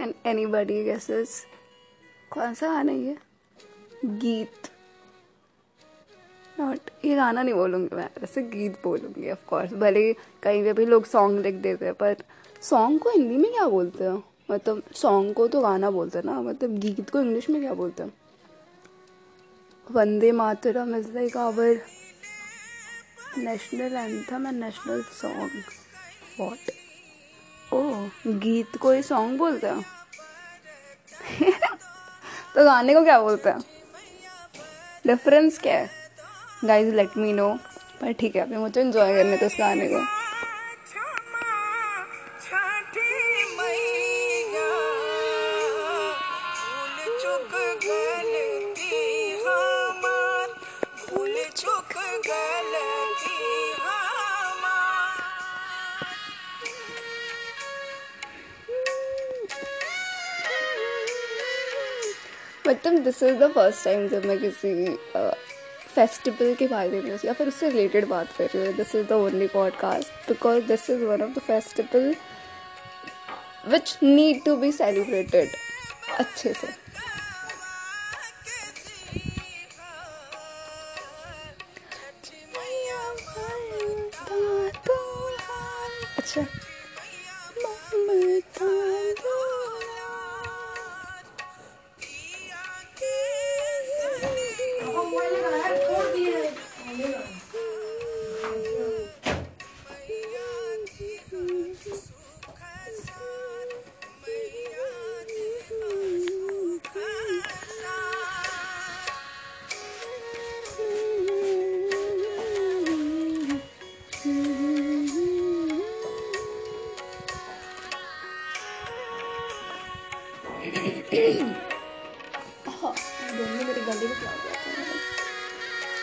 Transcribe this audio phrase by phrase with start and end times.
[0.00, 1.30] Can any buddy guesses
[2.30, 3.16] कौन सा गाना ये?
[4.04, 4.68] गीत।
[6.60, 11.04] नॉट ये गाना नहीं बोलूँगी मैं ऐसे गीत बोलूँगी ऑफकोर्स भले कहीं पे भी लोग
[11.04, 12.16] सॉन्ग लिख देते हैं पर
[12.62, 14.22] सॉन्ग को हिंदी में क्या बोलते हैं?
[14.50, 18.02] मतलब सॉन्ग को तो गाना बोलते हैं ना मतलब गीत को इंग्लिश में क्या बोलते
[18.02, 18.12] हैं?
[19.86, 21.80] Vande Mataram is like our
[23.38, 25.62] national anthem and national song
[26.40, 26.79] what
[27.72, 29.84] oh, गीत को ही सॉन्ग बोलते हैं?
[32.54, 33.60] तो गाने को क्या बोलते हैं?
[35.06, 35.90] डिफरेंस क्या है?
[36.64, 37.48] गाइज़ लेट मी नो
[38.00, 40.19] पर ठीक है, अभी मुझे इन्जॉय करने तो इस गाने को।
[62.70, 64.96] मतलब this is the first time जब मैं किसी
[65.94, 69.12] फेस्टिवल के बारे में या फिर उससे रिलेटेड बात कर रही हूँ this is the
[69.12, 72.14] only podcast because this is one of the festival
[73.68, 75.48] which need to be celebrated
[76.18, 76.79] अच्छे से।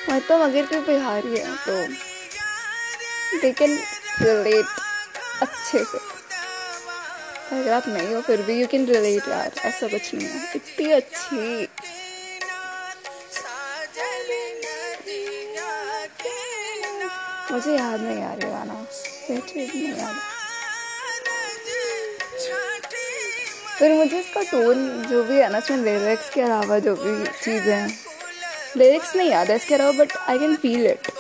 [0.10, 1.88] मतलब अगर कोई बिहारी है तो?
[3.42, 3.80] दे कैन
[4.22, 4.66] रिलेट
[5.42, 5.98] अच्छे से।
[7.58, 10.92] अगर आप नहीं हो, फिर भी यू कैन रिलेट यार, ऐसा कुछ नहीं है। इतनी
[10.92, 11.68] अच्छी।
[17.52, 18.86] मुझे याद नहीं आ रही गाना।
[19.30, 20.16] नहीं याद
[23.80, 27.76] फिर मुझे इसका टोन जो भी है ना इसमें लिरिक्स के अलावा जो भी चीज़ें
[27.76, 28.17] हैं
[28.78, 31.12] लिरिक्स नहीं याद है, इसके अलावा but I can feel it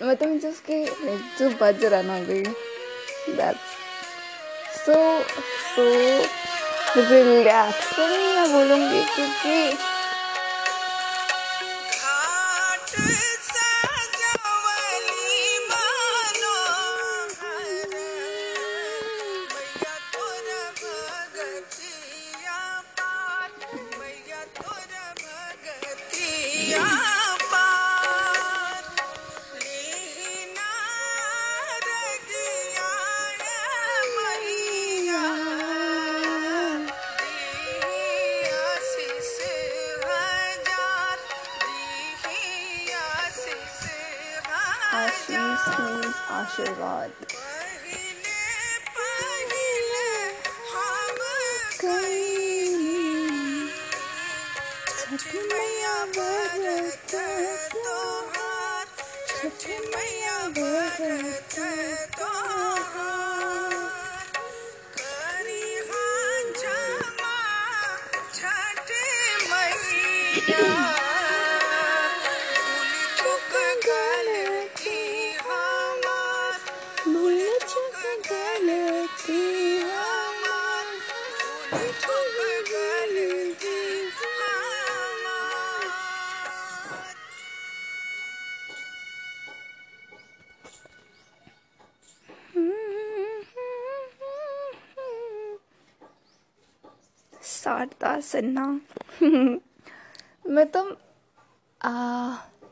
[0.00, 0.84] मतलब जिसके
[1.38, 2.40] जो बज रहा ना अभी
[3.36, 3.74] दैट्स
[4.76, 4.94] सो
[5.74, 5.84] सो
[6.96, 9.87] रिलैक्सिंग मैं बोलूँगी, क्योंकि
[55.08, 57.12] छठ मैया बरत
[59.30, 59.62] छठ
[59.94, 63.37] मैया बरत छठ
[98.22, 98.66] सिन्हा
[100.54, 100.82] मैं तो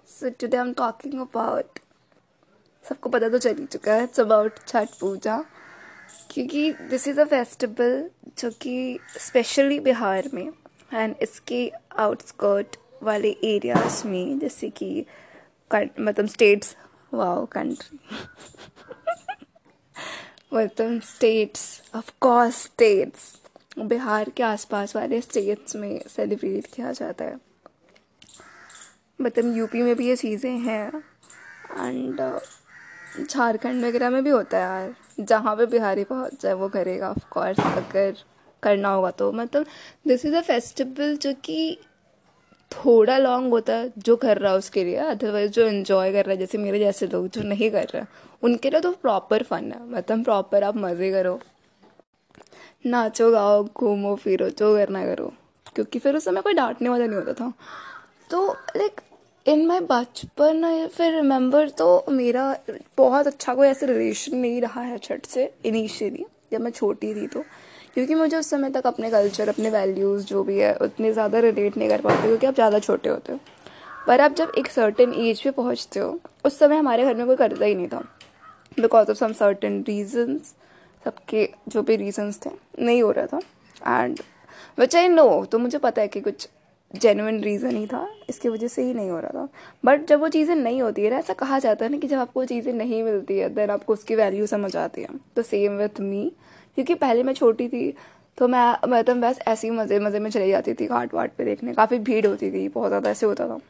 [0.09, 1.79] so today I am talking about
[2.85, 5.37] सबको पता तो चल ही चुका है इट्स अबाउट छठ पूजा।
[6.31, 10.47] क्योंकि दिस इज़ अ फेस्टिवल जो कि स्पेशली बिहार में
[10.93, 11.61] एंड इसके
[11.99, 15.07] आउटस्कर्ट वाले एरियाज़ में, जैसे कि
[15.71, 16.77] मतलब स्टेट्स
[17.15, 17.99] वाओ कंट्री
[20.53, 23.35] मतलब states of course states
[23.77, 27.39] Bihar के आसपास वाले स्टेट्स में सेलिब्रेट किया जाता है।
[29.21, 31.03] मतलब यूपी में भी ये चीज़ें हैं
[31.79, 32.21] एंड
[33.31, 37.29] झारखंड वगैरह में भी होता है यार। जहाँ पे बिहारी पहुँच जाए, वो करेगा ऑफ़
[37.31, 38.15] कोर्स अगर
[38.63, 39.67] करना होगा तो। मतलब
[40.09, 41.79] दिस इज़ अ फेस्टिवल जो कि
[42.73, 46.33] थोड़ा लॉन्ग होता है, जो कर रहा है उसके लिए। अदरवाइज़ जो इन्जॉय कर रहा
[46.33, 48.03] है, जैसे मेरे जैसे लोग जो नहीं कर रहे,
[48.43, 51.41] उनके लिए तो प्रॉपर फन है। मतलब प्रॉपर आप मज़े करो।
[52.85, 55.33] नाचो गाओ घूमो, फिरो जो करना करो
[55.75, 57.53] क्योंकि फिर उस समय कोई डांटने वाला नहीं होता था।
[58.31, 58.47] तो
[58.77, 59.01] लाइक
[59.47, 62.45] इन माई बचपन फिर रिमेंबर तो मेरा
[62.99, 67.27] बहुत अच्छा कोई ऐसा रिलेशन नहीं रहा है छठ से इनिशियली जब मैं छोटी थी
[67.27, 67.45] तो।
[67.95, 71.77] क्योंकि मुझे उस समय तक अपने कल्चर अपने वैल्यूज़ जो भी है, उतने ज़्यादा रिलेट
[71.77, 73.39] नहीं कर पाते, क्योंकि आप ज़्यादा छोटे होते हो।
[74.07, 77.37] पर आप जब एक सर्टेन एज पे पहुँचते हो, उस समय हमारे घर में कोई
[77.37, 78.03] करता ही नहीं था।
[78.81, 80.55] Because of some certain reasons
[81.07, 82.51] सबके जो भी रीजन्स थे,
[82.81, 83.41] नहीं हो रहा था।
[84.01, 84.21] एंड
[84.79, 86.49] विच आई नो तो मुझे पता है कि कुछ
[86.95, 89.49] जेनुइन रीज़न ही था, इसकी वजह से ही नहीं हो रहा था।
[89.85, 92.19] बट जब वो चीज़ें नहीं होती है ना, ऐसा कहा जाता है ना कि जब
[92.19, 96.01] आपको चीज़ें नहीं मिलती है देन आपको उसकी वैल्यू समझ आती है। तो सेम विथ
[96.03, 96.31] मी
[96.79, 97.93] क्योंकि पहले मैं छोटी थी
[98.39, 101.45] तो मैं मतलब बस ऐसे ही मज़े मज़े में चली जाती थी घाट वाट पे
[101.45, 103.61] देखने। काफ़ी भीड़ होती थी, बहुत ज़्यादा ऐसे होता था।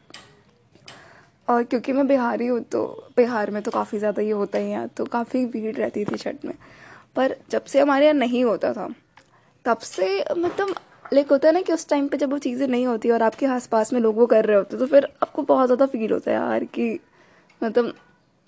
[1.47, 2.83] और क्योंकि मैं बिहारी हूँ तो
[3.17, 6.45] बिहार में तो काफ़ी ज़्यादा ये होता ही है तो काफ़ी भीड़ रहती थी छठ
[6.45, 6.53] में।
[7.17, 8.87] पर जब से हमारे यहाँ नहीं होता था,
[9.65, 10.75] तब से मतलब
[11.13, 13.45] लाइक होता है ना कि उस टाइम पे जब वो चीज़ें नहीं होती और आपके
[13.47, 16.31] आस पास में लोग वो कर रहे होते तो फिर आपको बहुत ज़्यादा फील होता
[16.31, 16.99] है यार कि
[17.61, 17.93] मतलब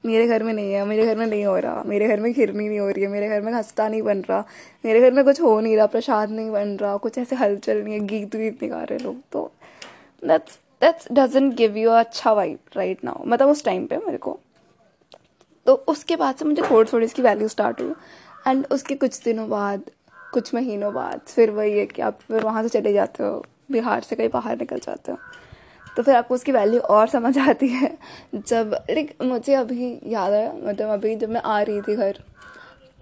[0.04, 2.68] मेरे घर में नहीं है, मेरे घर में नहीं हो रहा, मेरे घर में खिरनी
[2.68, 4.44] नहीं हो रही है, मेरे घर में खस्ता नहीं बन रहा,
[4.86, 7.94] मेरे घर में कुछ हो नहीं रहा, प्रसाद नहीं बन रहा, कुछ ऐसे हलचल नहीं
[7.94, 9.52] है, गीत वीत नहीं गा रहे लोग तो
[10.24, 14.38] that's that's doesn't give you अच्छा वाइब राइट नाउ मतलब उस टाइम पे मेरे को।
[15.66, 17.94] तो उसके बाद से मुझे थोड़ी थोड़ी इसकी वैल्यू स्टार्ट हुई।
[18.50, 19.82] एंड उसके कुछ दिनों बाद,
[20.34, 24.02] कुछ महीनों बाद, फिर वही है कि आप फिर वहाँ से चले जाते हो, बिहार
[24.02, 25.18] से कहीं बाहर निकल जाते हो।
[25.98, 27.98] तो फिर आपको उसकी वैल्यू और समझ आती है।
[28.36, 32.20] जब लाइक मुझे अभी याद है मतलब अभी जब मैं आ रही थी घर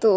[0.02, 0.10] तो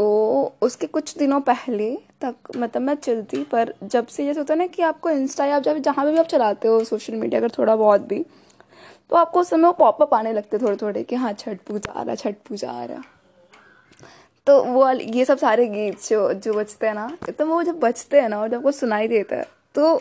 [0.62, 1.92] उसके कुछ दिनों पहले
[2.22, 5.60] तक मतलब मैं चलती, पर जब से ये होता है ना कि आपको इंस्टा या
[5.60, 8.26] जब, जहाँ भी आप चलाते हो सोशल मीडिया अगर थोड़ा बहुत भी
[9.10, 12.04] तो आपको उस समय वो पॉपअप आने लगते थोड़े थोड़े कि हाँ छठ पूजा आ
[12.04, 13.02] रहा, छठ पूजा आ रहा।
[14.48, 17.08] तो वो ये सब सारे गीत जो जो बजते हैं ना
[17.40, 19.94] तो वो जब बजते हैं ना और जब वो सुनाई देता है तो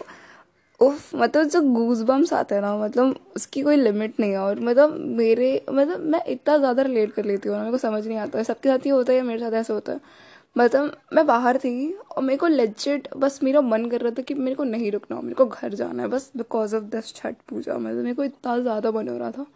[0.80, 4.60] उफ मतलब जो गूज बम्स आते हैं ना मतलब उसकी कोई लिमिट नहीं है और
[4.60, 8.38] मतलब मेरे मतलब मैं इतना ज़्यादा रिलेट कर लेती हूँ मेरे को समझ नहीं आता
[8.38, 10.00] है। सबके साथ ही होता है या मेरे साथ ऐसा होता है?
[10.56, 14.34] मतलब मैं बाहर थी और मेरे को लेजिट बस मेरा मन कर रहा था कि
[14.34, 17.78] मेरे को नहीं रुकना, मेरे को घर जाना है, बस because of this Chhath Puja
[17.78, 19.46] मतलब मेरे को इतना ज़्यादा मन हो रहा था।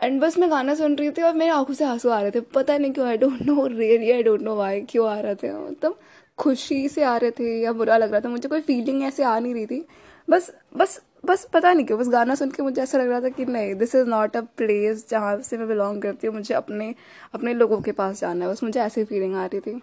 [0.00, 2.40] एंड बस मैं गाना सुन रही थी और मेरी आँखों से आँसू आ रहे थे।
[2.54, 5.52] पता नहीं क्यों I don't know really I don't know why क्यों आ रहे थे।
[5.52, 5.98] मतलब
[6.38, 9.38] खुशी से आ रहे थे या बुरा लग रहा था। मुझे कोई फीलिंग ऐसे आ
[9.38, 9.84] नहीं रही थी।
[10.28, 13.28] बस बस बस पता नहीं क्यों, बस गाना सुन के मुझे ऐसा लग रहा था
[13.28, 16.94] कि नहीं this is not a place जहाँ से मैं बिलोंग करती हूँ। मुझे अपने
[17.34, 19.80] अपने लोगों के पास जाना है। बस मुझे ऐसी फीलिंग आ रही थी।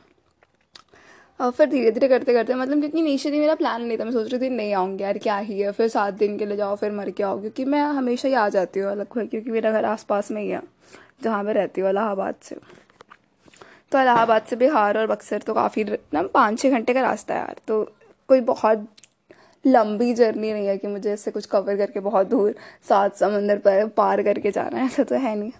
[1.39, 4.31] और फिर धीरे धीरे करते करते मतलब क्योंकि इनिशियली मेरा प्लान नहीं था, मैं सोच
[4.31, 6.92] रही थी, नहीं आऊँगी यार, क्या ही है, फिर सात दिन के लिए जाओ, फिर
[6.92, 10.31] मर के आओ, क्योंकि मैं हमेशा ही आ जाती हूँ अलग क्योंकि मेरा घर आसपास
[10.31, 10.62] में ही है,
[11.24, 12.56] जहाँ मैं रहती हूँ, इलाहाबाद से।
[13.92, 17.40] तो इलाहाबाद से बिहार और बक्सर तो काफ़ी ना, पाँच छः घंटे का रास्ता है
[17.40, 17.83] यार तो
[18.30, 18.88] कोई बहुत
[19.66, 22.56] लंबी जर्नी नहीं है कि मुझे इससे कुछ कवर करके बहुत दूर
[22.90, 25.52] सात समंदर पर पार करके जाना है, ऐसा तो है नहीं।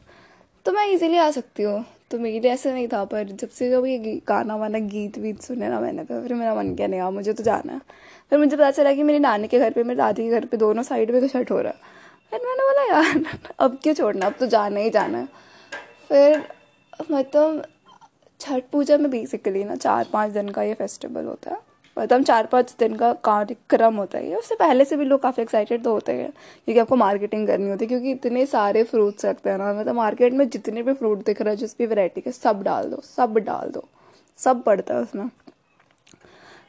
[0.66, 3.70] तो मैं इजीली आ सकती हूँ। तो मेरे लिए ऐसा नहीं था, पर जब से
[3.72, 7.02] जब ये गाना वाना गीत वीत सुने ना मैंने तो फिर मेरा मन किया, नहीं
[7.02, 7.82] मुझे तो जाना है।
[8.30, 10.58] फिर मुझे पता चला कि मेरी नानी के घर पे, मेरी दादी के घर पे
[10.58, 11.96] दोनों साइड पे छठ हो रहा है।
[12.32, 13.24] फिर मैंने बोला, यार,
[13.60, 15.28] अब क्यों छोड़ना, अब तो जाना ही जाना है।
[16.10, 16.44] फिर
[17.12, 17.64] मतलब
[18.40, 21.67] छठ पूजा में बेसिकली ना चार पाँच दिन का ये फेस्टिवल होता है।
[21.98, 25.84] मतलब चार पाँच दिन का कार्यक्रम होता है। उससे पहले से भी लोग काफ़ी एक्साइटेड
[25.84, 26.30] तो होते हैं,
[26.66, 30.34] क्योंकि आपको मार्केटिंग करनी होती है, क्योंकि इतने सारे फ्रूट्स रखते हैं ना मतलब मार्केट
[30.34, 33.38] में जितने भी फ्रूट दिख रहे हैं, जिस भी वेराइटी के, सब डाल दो, सब
[33.40, 33.88] डाल दो,
[34.40, 35.30] सब पड़ता है उसमें।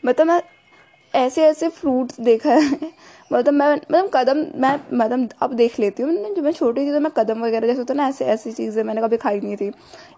[0.04, 0.40] मतलब मैं
[1.14, 2.90] ऐसे ऐसे फ्रूट्स देखा है
[3.30, 7.00] मतलब मैं मतलब कदम, मैं मतलब अब देख लेती हूँ जब मैं छोटी थी तो
[7.00, 9.70] मैं कदम वगैरह जैसे होता है ना ऐसे, ऐसी चीज़ें मैंने कभी खाई नहीं थी।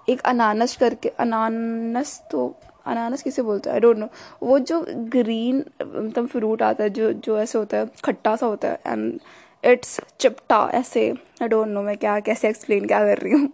[0.08, 2.54] एक अनानस करके, अनानस तो
[2.86, 3.74] अनानस किसे बोलते हैं?
[3.74, 4.08] आई डोंट नो
[4.42, 8.68] वो जो ग्रीन मतलब फ्रूट आता है जो जो ऐसे होता है खट्टा सा होता
[8.68, 9.20] है एंड
[9.64, 11.08] इट्स चिपटा ऐसे.
[11.42, 13.48] आई डोंट नो मैं क्या कैसे एक्सप्लेन क्या कर रही हूँ.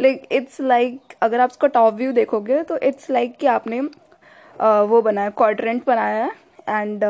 [0.00, 3.80] लाइक इट्स लाइक अगर आप उसका टॉप व्यू देखोगे तो इट्स लाइक like कि आपने
[3.80, 6.30] uh, वो बनाया क्वाड्रेंट बनाया है
[6.68, 7.04] एंड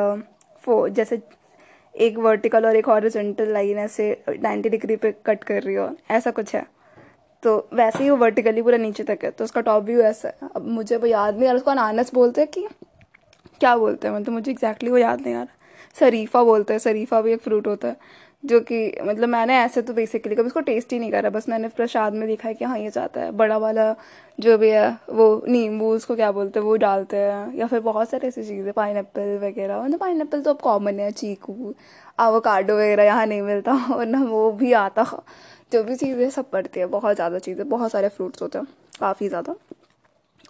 [0.63, 1.21] फो जैसे
[1.95, 5.89] एक वर्टिकल और एक हॉरिजेंटल लाइन ऐसे नाइन्टी डिग्री पे कट कर रही हो.
[6.11, 6.67] ऐसा कुछ है.
[7.43, 10.49] तो वैसे ही वो वर्टिकली पूरा नीचे तक है तो उसका टॉप व्यू ऐसा है।
[10.57, 12.67] अब मुझे वो याद नहीं आ रहा, उसको अनानस बोलते हैं कि
[13.61, 14.15] क्या बोलते हैं?
[14.15, 15.57] मतलब मुझे एग्जैक्टली वो याद नहीं आ रहा।
[15.99, 17.97] शरीफा बोलते हैं, शरीफा भी एक फ्रूट होता है।
[18.45, 21.69] जो कि मतलब मैंने ऐसे तो बेसिकली कभी उसको टेस्ट ही नहीं करा, बस मैंने
[21.69, 23.95] प्रसाद में देखा है कि हाँ ये जाता है। बड़ा वाला
[24.39, 28.11] जो भी है, वो नींबू, उसको क्या बोलते हैं, वो डालते हैं, या फिर बहुत
[28.11, 31.75] सारी ऐसी चीज़ें पाइन वगैरह। मतलब पाइन तो अब कॉमन है, चीकू
[32.19, 35.05] आवोकाडो वगैरह यहाँ नहीं मिलता और ना वो भी आता।
[35.73, 38.67] जो भी चीज़ें सब पड़ती है, बहुत ज़्यादा चीज़ें, बहुत सारे फ्रूट्स होते हैं,
[39.01, 39.55] काफ़ी ज़्यादा।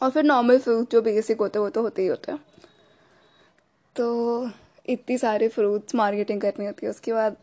[0.02, 2.38] और फिर नॉर्मल फ्रूट जो बेसिक होते हैं, वो तो होते ही होते हैं।
[3.96, 4.48] तो
[4.88, 7.36] इतनी सारे फ्रूट्स मार्केटिंग करनी होती है, उसके बाद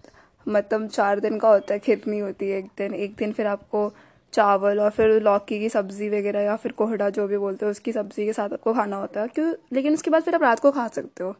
[0.49, 3.93] मतलब चार दिन का होता है खिदनी होती है एक दिन। एक दिन फिर आपको
[4.33, 7.91] चावल और फिर लौकी की सब्ज़ी वगैरह या फिर कोहड़ा जो भी बोलते हो, उसकी
[7.91, 9.53] सब्ज़ी के साथ आपको खाना होता है। क्यों?
[9.73, 11.31] लेकिन उसके बाद फिर आप रात को खा सकते हो।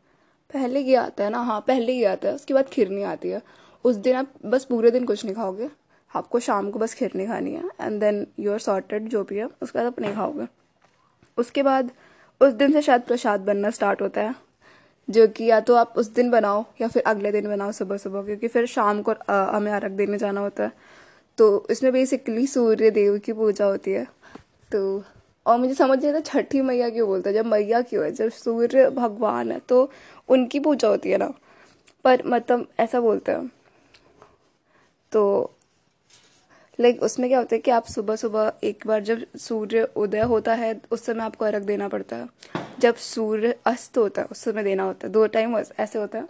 [0.54, 1.40] पहले ये आता है ना?
[1.40, 3.42] हाँ पहले ये आता है। उसके बाद खिरनी आती है।
[3.84, 5.70] उस दिन आप बस पूरे दिन कुछ नहीं खाओगे।
[6.16, 9.46] आपको शाम को बस खिरनी खानी है। And then you are sorted जो भी है,
[9.46, 10.48] उसके बाद आप नहीं खाओगे।
[11.38, 11.92] उसके बाद
[12.42, 14.49] उस दिन से शायद प्रसाद बनना स्टार्ट होता है।
[15.10, 18.24] जो कि या तो आप उस दिन बनाओ या फिर अगले दिन बनाओ सुबह सुबह
[18.24, 20.72] क्योंकि फिर शाम को हमें अर्घ देने जाना होता है।
[21.38, 24.06] तो इसमें बेसिकली सूर्य देव की पूजा होती है।
[24.72, 25.04] तो
[25.46, 28.12] और मुझे समझ नहीं आता छठी मैया क्यों बोलते हैं, जब मैया क्यों है?
[28.12, 29.90] जब सूर्य भगवान है तो
[30.30, 31.32] उनकी पूजा होती है ना।
[32.06, 33.50] पर मतलब ऐसा बोलते हैं।
[35.12, 35.52] तो
[36.80, 40.54] लाइक उसमें क्या होता है कि आप सुबह सुबह एक बार जब सूर्य उदय होता
[40.54, 42.28] है, उस समय आपको अर्घ देना पड़ता है।
[42.80, 46.28] जब सूर्य अस्त होता है, उस समय देना होता है। दो टाइम ऐसे होता है।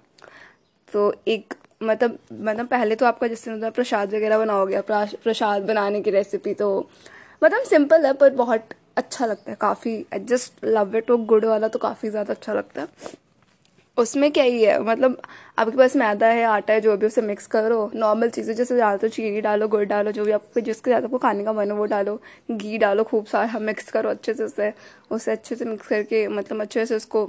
[0.87, 1.53] तो एक
[1.83, 6.69] मतलब मतलब पहले तो आपका जिस दिन प्रसाद वगैरह बनाओगे प्रसाद बनाने की रेसिपी तो
[7.41, 11.45] मतलब सिंपल है, पर बहुत अच्छा लगता है। काफ़ी आई जस्ट लव इट वो गुड़
[11.45, 12.87] वाला तो काफ़ी ज़्यादा अच्छा लगता है।
[13.99, 14.79] उसमें क्या ही है?
[14.83, 15.17] मतलब
[15.59, 19.07] आपके पास मैदा है, आटा है, जो भी उसे मिक्स करो। नॉर्मल चीज़ें, जैसे तो
[19.09, 21.85] चीनी डालो, गुड़ डालो, जो भी आपको जिसके ज़्यादा आपको खाने का मन हो, वो
[21.87, 22.19] डालो।
[22.51, 24.73] घी डालो, खूब सारा मिक्स करो अच्छे से उसे।
[25.11, 27.27] उसे अच्छे से मिक्स करके मतलब अच्छे से उसको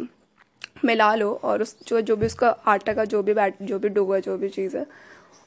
[0.84, 3.88] मिला लो, और उस, जो जो भी उसका आटा का, जो भी बैट जो भी
[3.88, 4.86] डो है जो भी चीज़ है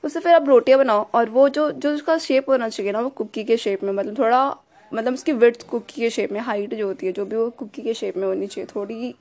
[0.03, 3.09] उससे फिर आप रोटियाँ बनाओ। और वो जो जो उसका शेप होना चाहिए ना, वो
[3.11, 4.45] कुकी के शेप में मतलब थोड़ा
[4.91, 7.81] मतलब उसकी विर्थ कुकी के शेप में हाइट जो होती है, जो भी वो कुकी
[7.81, 9.13] के शेप में होनी चाहिए, थोड़ी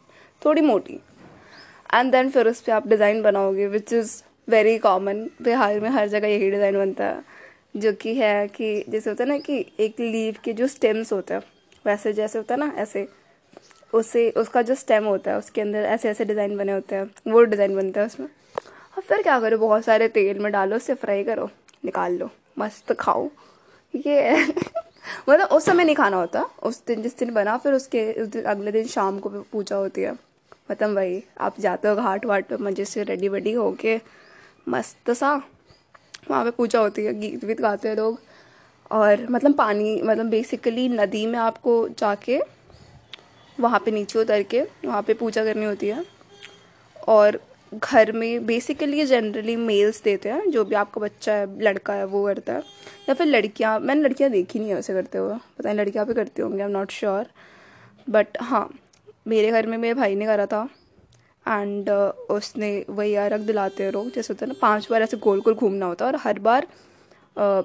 [0.43, 0.99] थोड़ी मोटी।
[1.95, 6.09] एंड देन फिर उस पर आप डिज़ाइन बनाओगे which is very common Bihar में हर
[6.09, 7.23] जगह यही डिज़ाइन बनता है,
[7.77, 11.35] जो कि है कि जैसे होता है ना कि एक लीव के जो स्टेम्स होते
[11.35, 11.43] हैं,
[11.87, 13.09] वैसे जैसे होता है ना, ऐसे,
[13.93, 17.43] उसे, उसका जो स्टेम होता है, उसके अंदर ऐसे ऐसे डिज़ाइन बने होते हैं, वो
[17.43, 21.25] डिज़ाइन बनता है उसमें। और फिर क्या करो, बहुत सारे तेल में डालो उसे फ्राई
[21.25, 21.51] करो,
[21.85, 23.29] निकाल लो, मस्त खाओ।
[23.95, 24.47] ये
[25.29, 28.43] मतलब उस समय नहीं खाना होता, उस दिन, जिस दिन बना, फिर उसके उस दिन,
[28.43, 30.32] अगले दिन शाम को पूजा होती है।
[30.71, 34.01] मतलब वही आप जाते हो घाट वाट पे, मज़े से रेडी वेडी होके,
[34.69, 35.35] मस्त सा,
[36.31, 38.21] वहाँ पे पूजा होती है, गीत वीत गाते हैं लोग।
[38.91, 42.41] और मतलब पानी मतलब बेसिकली नदी में आपको जाके,
[43.61, 46.05] वहाँ पे नीचे उतर के, वहाँ पे पूजा करनी होती है।
[47.09, 47.41] और
[47.75, 52.27] घर में बेसिकली जनरली मेल्स देते हैं, जो भी आपका बच्चा है, लड़का है, वो
[52.27, 52.63] करता है।
[53.09, 56.15] या फिर लड़कियाँ, मैंने लड़कियाँ देखी नहीं है वैसे करते हुए। पता नहीं लड़कियाँ भी
[56.15, 57.27] करती होंगी I am not sure
[58.11, 58.69] but हाँ
[59.27, 60.69] मेरे घर में मेरे भाई ने करा था।
[61.49, 65.17] एंड uh, उसने वही रख दिलाते हैं लोग जैसे होता है ना पाँच बार ऐसे
[65.17, 66.67] गोल गोल घूमना होता है और हर बार
[67.37, 67.65] uh,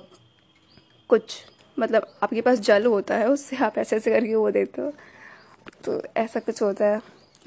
[1.09, 1.35] कुछ
[1.79, 4.91] मतलब आपके पास जल होता है उससे आप ऐसे ऐसे करके वो देते हो।
[5.85, 6.97] तो ऐसा कुछ होता है।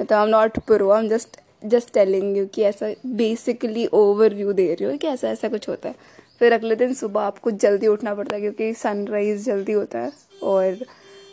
[0.01, 4.35] मतलब I am not pro I am just just telling you कि ऐसा बेसिकली ओवर
[4.35, 5.95] व्यू दे रही हो कि ऐसा ऐसा कुछ होता है।
[6.39, 10.13] फिर अगले दिन सुबह आपको जल्दी उठना पड़ता है क्योंकि सनराइज जल्दी होता है
[10.43, 10.85] और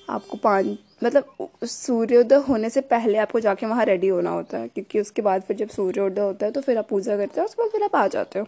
[0.09, 0.65] आपको पाँच
[1.01, 5.41] मतलब सूर्योदय होने से पहले आपको जाके वहाँ रेडी होना होता है, क्योंकि उसके बाद
[5.41, 7.95] फिर जब सूर्योदय होता है तो फिर आप पूजा करते हो, उसके बाद फिर आप
[7.95, 8.47] आ जाते हो।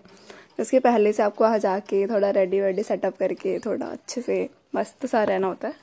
[0.60, 5.06] उसके पहले से आपको वहाँ जाके थोड़ा रेडी वेडी सेटअप करके थोड़ा अच्छे से मस्त
[5.06, 5.74] सा रहना होता है।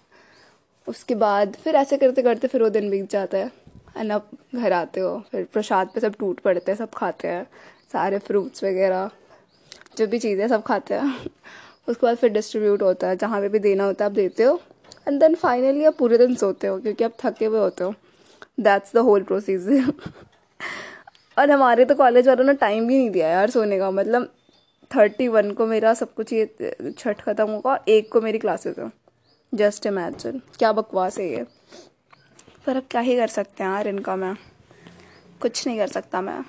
[0.86, 3.50] उसके बाद फिर ऐसे करते करते फिर वो दिन बीत जाता है,
[3.96, 7.46] एंड आप घर आते हो, फिर प्रसाद पे सब टूट पड़ते हैं, सब खाते हैं,
[7.92, 9.10] सारे फ्रूट्स वगैरह,
[9.98, 11.16] जो भी चीज़ें सब खाते हैं।
[11.88, 14.60] उसके बाद फिर डिस्ट्रीब्यूट होता है, जहाँ पे भी देना होता है आप देते हो।
[15.06, 17.94] एंड देन फाइनली आप पूरे दिन सोते हो, क्योंकि आप थके हुए होते हो।
[18.60, 19.92] दैट्स द होल प्रोसीजर
[21.36, 24.32] और हमारे तो कॉलेज वालों ने टाइम भी नहीं दिया यार सोने का। मतलब
[24.90, 28.78] थर्टी वन को मेरा सब कुछ ये, छठ ख़त्म होगा और एक को मेरी क्लासेस
[28.78, 28.90] है।
[29.52, 31.44] जस्ट इमेजिन क्या बकवास है ये?
[32.66, 34.34] पर अब क्या ही कर सकते हैं यार इनका मैं।
[35.40, 36.42] कुछ नहीं कर सकता मैं।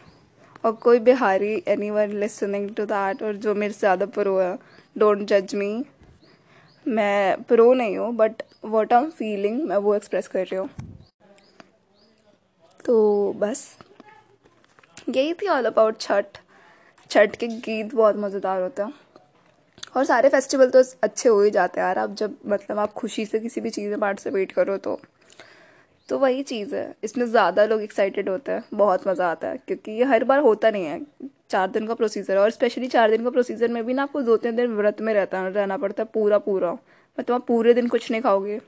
[0.66, 1.54] और कोई Bihari
[1.90, 4.58] anyone listening to that और जो मेरे से ज़्यादा प्रो है
[4.96, 5.70] डोंट जज मी
[6.88, 10.70] मैं प्रो नहीं हूँ बट वॉट आम फीलिंग मैं वो एक्सप्रेस कर रही हूँ।
[12.86, 13.78] तो बस,
[15.10, 16.38] यही थी ऑल अबाउट छठ।
[17.12, 18.94] छठ के गीत बहुत मज़ेदार होते हैं।
[19.96, 23.26] और सारे फेस्टिवल तो अच्छे हो ही जाते हैं यार, आप जब मतलब आप खुशी
[23.26, 25.00] से किसी भी चीज़ में पार्टिसिपेट करो तो।
[26.10, 29.92] तो वही चीज़ है, इसमें ज़्यादा लोग एक्साइटेड होते हैं, बहुत मज़ा आता है, क्योंकि
[29.92, 31.00] ये हर बार होता नहीं है।
[31.50, 34.22] चार दिन का प्रोसीजर है और स्पेशली चार दिन का प्रोसीजर में भी ना आपको
[34.22, 36.74] दो तीन दिन व्रत में रहता, रहना पड़ता है पूरा पूरा।
[37.20, 38.62] मतलब आप पूरे दिन कुछ नहीं खाओगे।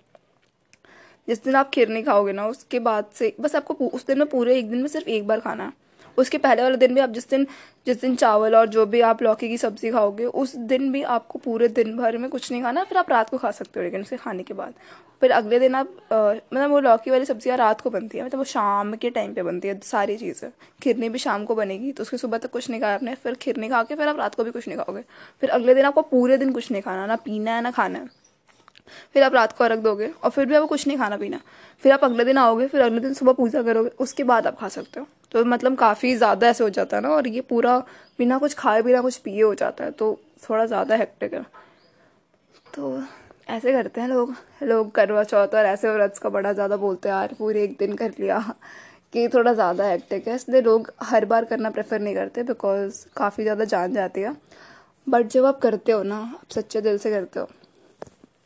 [1.28, 4.28] जिस दिन आप खीर नहीं खाओगे ना, उसके बाद से, बस आपको उस दिन में
[4.28, 5.74] पूरे एक दिन में सिर्फ़ एक बार खाना है।
[6.20, 7.46] उसके पहले वाले दिन भी आप जिस दिन
[7.88, 11.40] जिस दिन चावल और जो भी आप लौकी की सब्ज़ी खाओगे, उस दिन भी आपको
[11.40, 14.02] पूरे दिन भर में कुछ नहीं खाना, फिर आप रात को खा सकते हो, लेकिन
[14.02, 14.74] उसे खाने के बाद।
[15.22, 18.44] फिर अगले दिन आप मतलब वो लौकी वाली सब्ज़ियाँ रात को बनती है मतलब वो
[18.46, 20.50] शाम के टाइम पे बनती है, सारी चीज़ें।
[20.84, 23.70] खिरनी भी शाम को बनेगी तो उसके सुबह तक कुछ नहीं खाया आपने फिर खिरनी
[23.70, 25.04] खा के फिर आप रात को भी कुछ नहीं खाओगे।
[25.42, 28.18] फिर अगले दिन आपको पूरे दिन कुछ नहीं खाना, ना पीना है, ना खाना है।
[29.14, 31.40] फिर आप रात को रख दोगे, और फिर भी आपको कुछ नहीं खाना पीना।
[31.84, 34.68] फिर आप अगले दिन आओगे, फिर अगले दिन सुबह पूजा करोगे, उसके बाद आप खा
[34.70, 37.78] सकते हो। तो मतलब काफ़ी ज़्यादा ऐसे हो जाता है ना, और ये पूरा
[38.20, 40.18] बिना कुछ खाए, बिना कुछ पिए हो जाता है तो
[40.50, 41.46] थोड़ा ज़्यादा हेक्टिक है।
[42.74, 43.02] तो
[43.50, 44.34] ऐसे करते हैं लोग।
[44.64, 47.96] लोग करवा चौथ और ऐसे व्रत का बड़ा ज़्यादा बोलते हैं, यार, पूरे एक दिन
[47.96, 48.40] कर लिया।
[49.14, 53.44] कि थोड़ा ज़्यादा हेक्टिक है। इसलिए लोग हर बार करना प्रेफर नहीं करते बिकॉज़ काफ़ी
[53.44, 54.36] ज़्यादा जान जाती है।
[55.08, 57.48] बट जब आप करते हो ना, आप सच्चे दिल से करते हो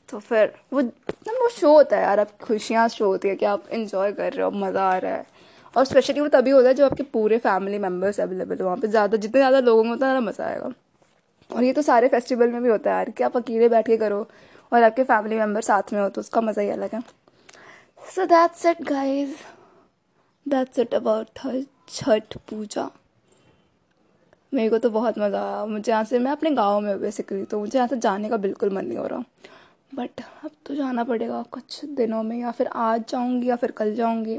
[0.10, 3.46] तो फिर वो, ना वो शो होता है, यार, आप खुशियाँ शो होती है कि
[3.46, 5.25] आप इंजॉय कर रहे हो, मज़ा आ रहा है।
[5.74, 8.88] और स्पेशली वो तभी होता है जब आपके पूरे फैमिली मेंबर्स अवेलेबल हो, वहाँ पे
[8.88, 10.72] ज़्यादा, जितने ज़्यादा लोगों में होता है मज़ा आएगा।
[11.50, 13.98] और ये तो सारे फेस्टिवल में भी होता है यार, कि आप अकेले बैठ के
[13.98, 14.27] करो
[14.72, 17.01] और आपके फैमिली मेंबर साथ में हो तो उसका मज़ा ही अलग है।
[18.06, 19.34] So that's it guys
[20.46, 21.39] that's it about
[21.89, 22.89] Chhath Puja.
[24.53, 27.60] मेरे को तो बहुत मज़ा आया। मुझे यहाँ से, मैं अपने गाँव में बेसिकली तो
[27.60, 29.24] मुझे यहाँ से जाने का बिल्कुल मन नहीं हो रहा।
[29.92, 33.96] बट अब तो जाना पड़ेगा कुछ दिनों में, या फिर आज जाऊँगी, या फिर कल
[33.96, 34.38] जाऊँगी।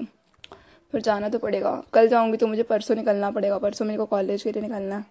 [0.95, 4.43] फिर जाना तो पड़ेगा। कल जाऊँगी तो मुझे परसों निकलना पड़ेगा। परसों मेरे को कॉलेज
[4.43, 5.05] के लिए निकलना है।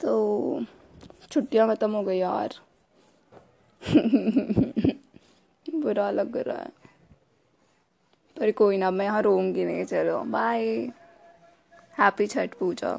[0.00, 0.64] तो
[1.30, 2.54] छुट्टियाँ ख़त्म हो गई यार।
[5.82, 6.72] बुरा लग रहा है।
[8.36, 10.66] पर कोई ना, मैं यहाँ रोऊँगी नहीं, चलो बाय
[11.98, 12.98] हैप्पी छठ पूजा।